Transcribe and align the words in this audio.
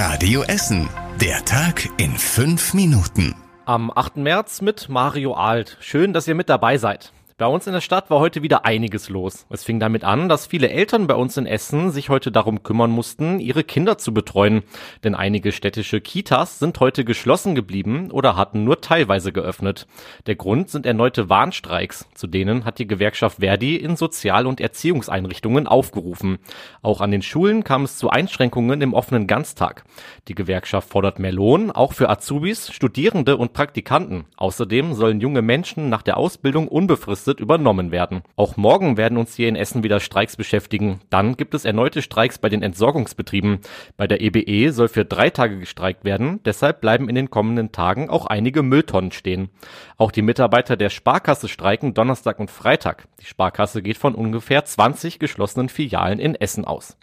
Radio 0.00 0.44
Essen. 0.44 0.88
Der 1.20 1.44
Tag 1.44 1.88
in 1.96 2.12
fünf 2.12 2.72
Minuten. 2.72 3.34
Am 3.66 3.90
8. 3.90 4.18
März 4.18 4.60
mit 4.60 4.88
Mario 4.88 5.32
Alt. 5.32 5.76
Schön, 5.80 6.12
dass 6.12 6.28
ihr 6.28 6.36
mit 6.36 6.48
dabei 6.48 6.78
seid. 6.78 7.12
Bei 7.38 7.46
uns 7.46 7.68
in 7.68 7.72
der 7.72 7.80
Stadt 7.80 8.10
war 8.10 8.18
heute 8.18 8.42
wieder 8.42 8.64
einiges 8.64 9.08
los. 9.10 9.46
Es 9.48 9.62
fing 9.62 9.78
damit 9.78 10.02
an, 10.02 10.28
dass 10.28 10.48
viele 10.48 10.70
Eltern 10.70 11.06
bei 11.06 11.14
uns 11.14 11.36
in 11.36 11.46
Essen 11.46 11.92
sich 11.92 12.08
heute 12.08 12.32
darum 12.32 12.64
kümmern 12.64 12.90
mussten, 12.90 13.38
ihre 13.38 13.62
Kinder 13.62 13.96
zu 13.96 14.12
betreuen. 14.12 14.64
Denn 15.04 15.14
einige 15.14 15.52
städtische 15.52 16.00
Kitas 16.00 16.58
sind 16.58 16.80
heute 16.80 17.04
geschlossen 17.04 17.54
geblieben 17.54 18.10
oder 18.10 18.34
hatten 18.34 18.64
nur 18.64 18.80
teilweise 18.80 19.30
geöffnet. 19.30 19.86
Der 20.26 20.34
Grund 20.34 20.68
sind 20.68 20.84
erneute 20.84 21.28
Warnstreiks. 21.28 22.08
Zu 22.12 22.26
denen 22.26 22.64
hat 22.64 22.80
die 22.80 22.88
Gewerkschaft 22.88 23.38
Verdi 23.38 23.76
in 23.76 23.94
Sozial- 23.94 24.48
und 24.48 24.60
Erziehungseinrichtungen 24.60 25.68
aufgerufen. 25.68 26.38
Auch 26.82 27.00
an 27.00 27.12
den 27.12 27.22
Schulen 27.22 27.62
kam 27.62 27.84
es 27.84 27.98
zu 27.98 28.10
Einschränkungen 28.10 28.80
im 28.80 28.94
offenen 28.94 29.28
Ganztag. 29.28 29.84
Die 30.26 30.34
Gewerkschaft 30.34 30.88
fordert 30.88 31.20
mehr 31.20 31.30
Lohn, 31.30 31.70
auch 31.70 31.92
für 31.92 32.10
Azubis, 32.10 32.72
Studierende 32.72 33.36
und 33.36 33.52
Praktikanten. 33.52 34.24
Außerdem 34.36 34.94
sollen 34.94 35.20
junge 35.20 35.42
Menschen 35.42 35.88
nach 35.88 36.02
der 36.02 36.16
Ausbildung 36.16 36.66
unbefristet 36.66 37.27
unbefristet 37.28 37.40
übernommen 37.40 37.90
werden. 37.90 38.22
Auch 38.36 38.56
morgen 38.56 38.96
werden 38.96 39.18
uns 39.18 39.34
hier 39.34 39.48
in 39.48 39.56
Essen 39.56 39.82
wieder 39.82 40.00
Streiks 40.00 40.36
beschäftigen. 40.36 41.00
Dann 41.10 41.36
gibt 41.36 41.54
es 41.54 41.64
erneute 41.64 42.02
Streiks 42.02 42.38
bei 42.38 42.48
den 42.48 42.62
Entsorgungsbetrieben. 42.62 43.60
Bei 43.96 44.06
der 44.06 44.20
EBE 44.20 44.72
soll 44.72 44.88
für 44.88 45.04
drei 45.04 45.30
Tage 45.30 45.58
gestreikt 45.58 46.04
werden. 46.04 46.40
Deshalb 46.44 46.80
bleiben 46.80 47.08
in 47.08 47.14
den 47.14 47.30
kommenden 47.30 47.72
Tagen 47.72 48.10
auch 48.10 48.26
einige 48.26 48.62
Mülltonnen 48.62 49.12
stehen. 49.12 49.50
Auch 49.96 50.10
die 50.10 50.22
Mitarbeiter 50.22 50.76
der 50.76 50.90
Sparkasse 50.90 51.48
streiken 51.48 51.94
Donnerstag 51.94 52.38
und 52.40 52.50
Freitag. 52.50 53.06
Die 53.20 53.26
Sparkasse 53.26 53.82
geht 53.82 53.98
von 53.98 54.14
ungefähr 54.14 54.64
20 54.64 55.18
geschlossenen 55.18 55.68
Filialen 55.68 56.18
in 56.18 56.34
Essen 56.34 56.64
aus. 56.64 56.96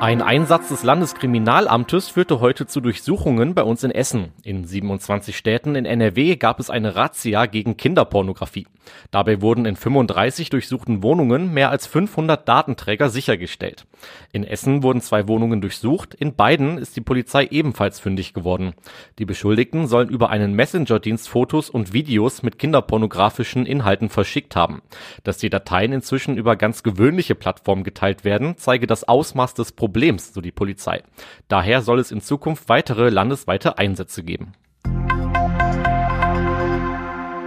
Ein 0.00 0.22
Einsatz 0.22 0.68
des 0.68 0.82
Landeskriminalamtes 0.82 2.08
führte 2.08 2.40
heute 2.40 2.66
zu 2.66 2.80
Durchsuchungen 2.80 3.54
bei 3.54 3.62
uns 3.62 3.84
in 3.84 3.90
Essen. 3.90 4.32
In 4.44 4.64
27 4.64 5.36
Städten 5.36 5.74
in 5.74 5.84
NRW 5.84 6.36
gab 6.36 6.58
es 6.58 6.70
eine 6.70 6.96
Razzia 6.96 7.44
gegen 7.44 7.76
Kinderpornografie. 7.76 8.66
Dabei 9.10 9.42
wurden 9.42 9.66
in 9.66 9.76
35 9.76 10.48
durchsuchten 10.48 11.02
Wohnungen 11.02 11.52
mehr 11.52 11.68
als 11.68 11.86
500 11.86 12.48
Datenträger 12.48 13.10
sichergestellt. 13.10 13.84
In 14.32 14.42
Essen 14.42 14.82
wurden 14.82 15.02
zwei 15.02 15.28
Wohnungen 15.28 15.60
durchsucht, 15.60 16.14
in 16.14 16.34
beiden 16.34 16.78
ist 16.78 16.96
die 16.96 17.02
Polizei 17.02 17.46
ebenfalls 17.50 18.00
fündig 18.00 18.32
geworden. 18.32 18.72
Die 19.18 19.26
Beschuldigten 19.26 19.86
sollen 19.86 20.08
über 20.08 20.30
einen 20.30 20.54
Messenger-Dienst 20.54 21.28
Fotos 21.28 21.68
und 21.68 21.92
Videos 21.92 22.42
mit 22.42 22.58
kinderpornografischen 22.58 23.66
Inhalten 23.66 24.08
verschickt 24.08 24.56
haben. 24.56 24.80
Dass 25.24 25.36
die 25.36 25.50
Dateien 25.50 25.92
inzwischen 25.92 26.38
über 26.38 26.56
ganz 26.56 26.82
gewöhnliche 26.82 27.34
Plattformen 27.34 27.84
geteilt 27.84 28.24
werden, 28.24 28.54
zeige 28.56 28.86
das 28.86 29.06
Ausmaß 29.06 29.52
des 29.52 29.72
Problems 29.72 29.89
Problems, 29.90 30.32
so 30.32 30.40
die 30.40 30.52
Polizei. 30.52 31.02
Daher 31.48 31.82
soll 31.82 31.98
es 31.98 32.12
in 32.12 32.20
Zukunft 32.20 32.68
weitere 32.68 33.10
landesweite 33.10 33.76
Einsätze 33.76 34.22
geben. 34.22 34.52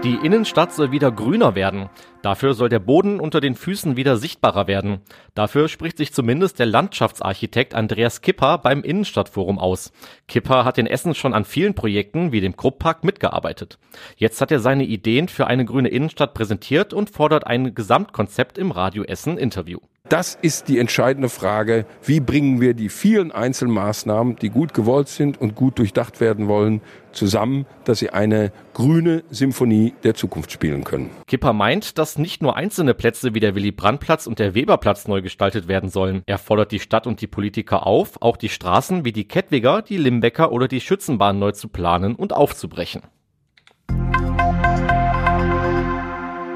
Die 0.03 0.16
Innenstadt 0.22 0.73
soll 0.73 0.91
wieder 0.91 1.14
grüner 1.14 1.55
werden. 1.55 1.89
Dafür 2.21 2.53
soll 2.55 2.67
der 2.67 2.80
Boden 2.80 3.21
unter 3.21 3.39
den 3.39 3.55
Füßen 3.55 3.95
wieder 3.95 4.17
sichtbarer 4.17 4.67
werden. 4.67 4.99
Dafür 5.33 5.69
spricht 5.69 5.95
sich 5.95 6.11
zumindest 6.11 6.59
der 6.59 6.66
Landschaftsarchitekt 6.66 7.73
Andreas 7.73 8.19
Kipper 8.19 8.58
beim 8.58 8.83
Innenstadtforum 8.83 9.58
aus. 9.58 9.94
Kipper 10.27 10.66
hat 10.66 10.77
in 10.77 10.88
Essen 10.88 11.16
schon 11.16 11.33
an 11.33 11.45
vielen 11.45 11.73
Projekten 11.73 12.33
wie 12.33 12.41
dem 12.41 12.58
Krupppark 12.58 13.05
mitgearbeitet. 13.05 13.80
Jetzt 14.17 14.41
hat 14.41 14.52
er 14.52 14.59
seine 14.59 14.83
Ideen 14.83 15.30
für 15.30 15.47
eine 15.47 15.64
grüne 15.64 15.88
Innenstadt 15.88 16.33
präsentiert 16.33 16.94
und 16.94 17.09
fordert 17.09 17.47
ein 17.47 17.73
Gesamtkonzept 17.73 18.58
im 18.58 18.71
Radio 18.71 19.03
Essen 19.03 19.38
Interview. 19.38 19.80
Das 20.09 20.37
ist 20.41 20.67
die 20.67 20.79
entscheidende 20.79 21.29
Frage. 21.29 21.85
Wie 22.03 22.19
bringen 22.19 22.59
wir 22.59 22.73
die 22.73 22.89
vielen 22.89 23.31
Einzelmaßnahmen, 23.31 24.35
die 24.35 24.49
gut 24.49 24.73
gewollt 24.73 25.07
sind 25.07 25.39
und 25.39 25.55
gut 25.55 25.79
durchdacht 25.79 26.19
werden 26.19 26.49
wollen, 26.49 26.81
zusammen, 27.13 27.65
dass 27.85 27.99
sie 27.99 28.09
eine 28.09 28.51
grüne 28.73 29.23
Symphonie 29.29 29.93
der 30.03 30.13
Zukunft 30.13 30.52
spielen 30.52 30.83
können? 30.83 31.09
Kipper 31.25 31.53
meint, 31.53 31.97
dass 31.97 32.17
nicht 32.17 32.42
nur 32.42 32.58
einzelne 32.58 32.93
Plätze 32.93 33.33
wie 33.33 33.39
der 33.39 33.55
Willy-Brandt-Platz 33.55 34.27
und 34.27 34.39
der 34.39 34.53
Weberplatz 34.53 35.08
neu 35.08 35.21
gestaltet 35.21 35.69
werden 35.69 35.89
sollen. 35.89 36.21
Er 36.25 36.37
fordert 36.37 36.73
die 36.73 36.81
Stadt 36.81 37.08
und 37.08 37.21
die 37.21 37.27
Politiker 37.27 37.87
auf, 37.87 38.21
auch 38.21 38.36
die 38.36 38.49
Straßen 38.49 39.05
wie 39.05 39.13
die 39.13 39.27
Kettwiger, 39.30 39.81
die 39.81 39.97
Limbecker 39.97 40.52
oder 40.52 40.67
die 40.67 40.81
Schützenbahn 40.81 41.39
neu 41.39 41.53
zu 41.53 41.69
planen 41.69 42.15
und 42.15 42.33
aufzubrechen. 42.33 43.03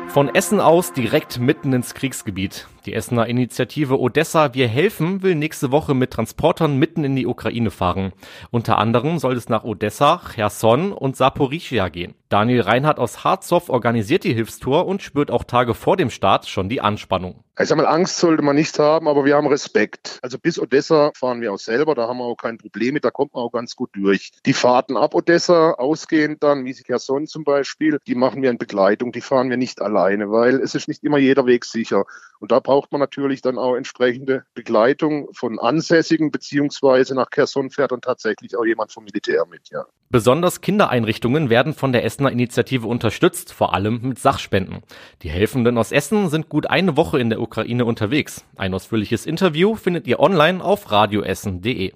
Von 0.09 0.34
Essen 0.34 0.59
aus 0.59 0.91
direkt 0.94 1.40
mitten 1.40 1.74
ins 1.74 1.94
Kriegsgebiet. 1.94 2.68
Die 2.88 2.94
Essener 2.94 3.28
Initiative 3.28 4.00
Odessa 4.00 4.53
Wir 4.53 4.70
helfen 4.70 5.22
will 5.22 5.36
nächste 5.36 5.74
Woche 5.74 5.94
mit 5.94 6.12
Transportern 6.12 6.80
mitten 6.80 7.03
in 7.03 7.18
die 7.18 7.28
Ukraine 7.28 7.70
fahren. 7.70 8.14
Unter 8.50 8.78
anderem 8.78 9.20
soll 9.20 9.36
es 9.36 9.50
nach 9.50 9.66
Odessa, 9.66 10.22
Cherson 10.34 10.94
und 10.94 11.18
Saporischia 11.18 11.90
gehen. 11.90 12.16
Daniel 12.30 12.62
Reinhardt 12.62 13.00
aus 13.00 13.25
Harzow 13.25 13.70
organisiert 13.70 14.24
die 14.24 14.34
Hilfstour 14.34 14.86
und 14.86 15.02
spürt 15.02 15.31
auch 15.31 15.44
Tage 15.44 15.74
vor 15.74 15.98
dem 15.98 16.09
Start 16.09 16.46
schon 16.46 16.68
die 16.70 16.81
Anspannung. 16.81 17.44
Ich 17.59 17.70
sag 17.70 17.78
mal, 17.78 17.88
Angst 17.88 18.18
sollte 18.18 18.44
man 18.44 18.56
nicht 18.56 18.78
haben, 18.78 19.08
aber 19.08 19.25
wir 19.25 19.36
haben 19.36 19.48
Respekt. 19.48 20.19
Also 20.22 20.38
bis 20.38 20.59
Odessa 20.59 21.12
fahren 21.16 21.42
wir 21.42 21.54
auch 21.54 21.58
selber, 21.58 21.96
da 21.96 22.08
haben 22.08 22.18
wir 22.18 22.25
auch 22.25 22.36
kein 22.36 22.58
Problem 22.58 22.94
mit, 22.94 23.04
da 23.04 23.12
kommt 23.12 23.34
man 23.34 23.44
auch 23.44 23.52
ganz 23.52 23.75
gut 23.75 23.90
durch. 23.94 24.31
Die 24.46 24.54
Fahrten 24.54 24.96
ab 24.96 25.16
Odessa, 25.16 25.72
ausgehend 25.72 26.44
dann, 26.44 26.66
wie 26.66 26.74
Cherson 26.74 27.25
zum 27.25 27.44
Beispiel, 27.46 27.98
die 28.06 28.14
machen 28.14 28.44
wir 28.44 28.52
in 28.52 28.59
Begleitung, 28.59 29.12
die 29.12 29.22
fahren 29.22 29.50
wir 29.50 29.58
nicht 29.58 29.81
alleine, 29.81 30.30
weil 30.30 30.56
es 30.62 30.75
ist 30.75 30.88
nicht 30.88 31.04
immer 31.04 31.18
jeder 31.18 31.48
Weg 31.48 31.66
sicher. 31.66 32.06
Und 32.40 32.52
da 32.52 32.59
braucht 32.78 32.92
man 32.92 33.02
natürlich 33.02 33.42
dann 33.42 33.58
auch 33.58 33.76
entsprechende 33.76 34.44
Begleitung 34.54 35.30
von 35.34 35.58
Ansässigen, 35.58 36.30
beziehungsweise 36.30 37.16
nach 37.16 37.32
Kherson 37.32 37.72
fährt 37.72 37.92
dann 37.92 38.02
tatsächlich 38.02 38.56
auch 38.56 38.66
jemand 38.66 38.92
vom 38.92 39.04
Militär 39.04 39.48
mit, 39.50 39.70
ja. 39.72 39.86
Besonders 40.12 40.62
Kindereinrichtungen 40.62 41.50
werden 41.50 41.74
von 41.74 41.92
der 41.92 42.06
Essener 42.06 42.32
Initiative 42.32 42.86
unterstützt, 42.86 43.52
vor 43.52 43.74
allem 43.74 44.02
mit 44.04 44.20
Sachspenden. 44.20 44.84
Die 45.24 45.30
Helfenden 45.32 45.76
aus 45.80 45.92
Essen 45.92 46.30
sind 46.30 46.50
gut 46.50 46.70
eine 46.70 46.96
Woche 46.96 47.20
in 47.20 47.32
der 47.32 47.42
Ukraine 47.42 47.84
unterwegs. 47.84 48.46
Ein 48.58 48.76
ausführliches 48.76 49.26
Interview 49.26 49.74
findet 49.74 50.06
ihr 50.06 50.20
online 50.20 50.64
auf 50.64 50.92
radioessen.de. 50.92 51.94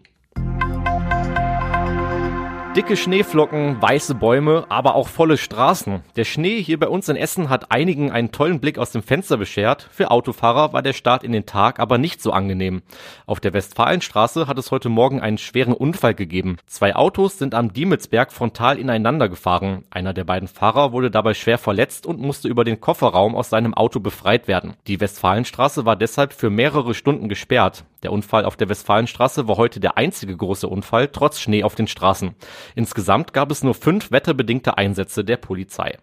Dicke 2.75 2.95
Schneeflocken, 2.95 3.81
weiße 3.81 4.15
Bäume, 4.15 4.65
aber 4.69 4.95
auch 4.95 5.09
volle 5.09 5.37
Straßen. 5.37 6.03
Der 6.15 6.23
Schnee 6.23 6.63
hier 6.63 6.79
bei 6.79 6.87
uns 6.87 7.09
in 7.09 7.17
Essen 7.17 7.49
hat 7.49 7.69
einigen 7.69 8.11
einen 8.11 8.31
tollen 8.31 8.61
Blick 8.61 8.77
aus 8.77 8.91
dem 8.91 9.03
Fenster 9.03 9.35
beschert. 9.35 9.89
Für 9.91 10.09
Autofahrer 10.09 10.71
war 10.71 10.81
der 10.81 10.93
Start 10.93 11.25
in 11.25 11.33
den 11.33 11.45
Tag 11.45 11.81
aber 11.81 11.97
nicht 11.97 12.21
so 12.21 12.31
angenehm. 12.31 12.81
Auf 13.25 13.41
der 13.41 13.51
Westfalenstraße 13.51 14.47
hat 14.47 14.57
es 14.57 14.71
heute 14.71 14.87
Morgen 14.87 15.19
einen 15.19 15.37
schweren 15.37 15.73
Unfall 15.73 16.13
gegeben. 16.13 16.55
Zwei 16.65 16.95
Autos 16.95 17.37
sind 17.37 17.55
am 17.55 17.73
Diemelsberg 17.73 18.31
frontal 18.31 18.79
ineinander 18.79 19.27
gefahren. 19.27 19.83
Einer 19.89 20.13
der 20.13 20.23
beiden 20.23 20.47
Fahrer 20.47 20.93
wurde 20.93 21.11
dabei 21.11 21.33
schwer 21.33 21.57
verletzt 21.57 22.05
und 22.05 22.21
musste 22.21 22.47
über 22.47 22.63
den 22.63 22.79
Kofferraum 22.79 23.35
aus 23.35 23.49
seinem 23.49 23.73
Auto 23.73 23.99
befreit 23.99 24.47
werden. 24.47 24.75
Die 24.87 25.01
Westfalenstraße 25.01 25.85
war 25.85 25.97
deshalb 25.97 26.31
für 26.31 26.49
mehrere 26.49 26.93
Stunden 26.93 27.27
gesperrt. 27.27 27.83
Der 28.03 28.11
Unfall 28.11 28.45
auf 28.45 28.55
der 28.55 28.69
Westfalenstraße 28.69 29.47
war 29.47 29.57
heute 29.57 29.79
der 29.79 29.97
einzige 29.97 30.35
große 30.35 30.67
Unfall, 30.67 31.09
trotz 31.09 31.39
Schnee 31.39 31.63
auf 31.63 31.75
den 31.75 31.87
Straßen. 31.87 32.35
Insgesamt 32.75 33.33
gab 33.33 33.51
es 33.51 33.63
nur 33.63 33.75
fünf 33.75 34.11
wetterbedingte 34.11 34.77
Einsätze 34.77 35.23
der 35.23 35.37
Polizei. 35.37 35.97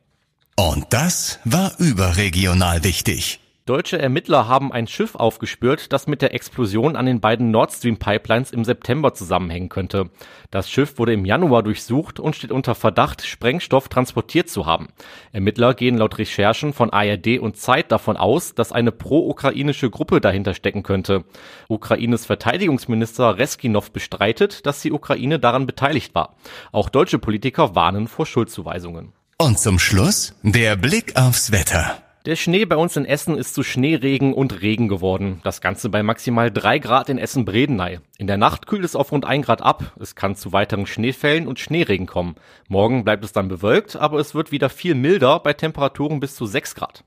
Und 0.56 0.86
das 0.90 1.38
war 1.44 1.72
überregional 1.78 2.84
wichtig. 2.84 3.40
Deutsche 3.68 3.98
Ermittler 3.98 4.48
haben 4.48 4.72
ein 4.72 4.86
Schiff 4.86 5.14
aufgespürt, 5.14 5.92
das 5.92 6.06
mit 6.06 6.22
der 6.22 6.32
Explosion 6.32 6.96
an 6.96 7.04
den 7.04 7.20
beiden 7.20 7.50
Nord 7.50 7.70
Stream 7.70 7.98
Pipelines 7.98 8.50
im 8.50 8.64
September 8.64 9.12
zusammenhängen 9.12 9.68
könnte. 9.68 10.08
Das 10.50 10.70
Schiff 10.70 10.98
wurde 10.98 11.12
im 11.12 11.26
Januar 11.26 11.62
durchsucht 11.62 12.18
und 12.18 12.34
steht 12.34 12.50
unter 12.50 12.74
Verdacht, 12.74 13.26
Sprengstoff 13.26 13.90
transportiert 13.90 14.48
zu 14.48 14.64
haben. 14.64 14.88
Ermittler 15.32 15.74
gehen 15.74 15.98
laut 15.98 16.16
Recherchen 16.16 16.72
von 16.72 16.88
ARD 16.88 17.40
und 17.40 17.58
Zeit 17.58 17.92
davon 17.92 18.16
aus, 18.16 18.54
dass 18.54 18.72
eine 18.72 18.90
pro-ukrainische 18.90 19.90
Gruppe 19.90 20.22
dahinter 20.22 20.54
stecken 20.54 20.82
könnte. 20.82 21.24
Ukraines 21.68 22.24
Verteidigungsminister 22.24 23.36
Reskinov 23.36 23.92
bestreitet, 23.92 24.64
dass 24.64 24.80
die 24.80 24.92
Ukraine 24.92 25.38
daran 25.38 25.66
beteiligt 25.66 26.14
war. 26.14 26.36
Auch 26.72 26.88
deutsche 26.88 27.18
Politiker 27.18 27.74
warnen 27.74 28.08
vor 28.08 28.24
Schuldzuweisungen. 28.24 29.12
Und 29.36 29.58
zum 29.58 29.78
Schluss 29.78 30.34
der 30.42 30.76
Blick 30.76 31.16
aufs 31.16 31.52
Wetter. 31.52 32.07
Der 32.28 32.36
Schnee 32.36 32.66
bei 32.66 32.76
uns 32.76 32.94
in 32.94 33.06
Essen 33.06 33.38
ist 33.38 33.54
zu 33.54 33.62
Schneeregen 33.62 34.34
und 34.34 34.60
Regen 34.60 34.88
geworden. 34.88 35.40
Das 35.44 35.62
Ganze 35.62 35.88
bei 35.88 36.02
maximal 36.02 36.50
drei 36.50 36.78
Grad 36.78 37.08
in 37.08 37.16
Essen-Bredeney. 37.16 38.00
In 38.18 38.26
der 38.26 38.36
Nacht 38.36 38.66
kühlt 38.66 38.84
es 38.84 38.94
auf 38.94 39.12
rund 39.12 39.24
ein 39.24 39.40
Grad 39.40 39.62
ab. 39.62 39.94
Es 39.98 40.14
kann 40.14 40.36
zu 40.36 40.52
weiteren 40.52 40.84
Schneefällen 40.84 41.48
und 41.48 41.58
Schneeregen 41.58 42.06
kommen. 42.06 42.34
Morgen 42.68 43.02
bleibt 43.02 43.24
es 43.24 43.32
dann 43.32 43.48
bewölkt, 43.48 43.96
aber 43.96 44.18
es 44.18 44.34
wird 44.34 44.52
wieder 44.52 44.68
viel 44.68 44.94
milder 44.94 45.40
bei 45.40 45.54
Temperaturen 45.54 46.20
bis 46.20 46.34
zu 46.36 46.44
sechs 46.44 46.74
Grad. 46.74 47.02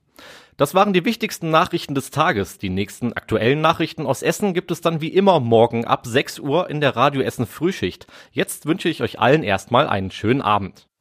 Das 0.58 0.74
waren 0.74 0.92
die 0.92 1.06
wichtigsten 1.06 1.52
Nachrichten 1.52 1.94
des 1.94 2.10
Tages. 2.10 2.58
Die 2.58 2.70
nächsten 2.70 3.14
aktuellen 3.14 3.62
Nachrichten 3.62 4.08
aus 4.08 4.24
Essen 4.24 4.56
gibt 4.56 4.72
es 4.72 4.82
dann 4.82 5.02
wie 5.02 5.10
immer 5.10 5.40
morgen 5.40 5.86
ab 5.86 6.08
6 6.08 6.40
Uhr 6.40 6.68
in 6.68 6.82
der 6.82 6.96
Radio 6.96 7.22
Essen 7.22 7.46
Frühschicht. 7.46 8.08
Jetzt 8.32 8.66
wünsche 8.66 8.90
ich 8.90 9.04
euch 9.04 9.20
allen 9.20 9.44
erstmal 9.44 9.88
einen 9.88 10.10
schönen 10.10 10.42
Abend. 10.42 10.88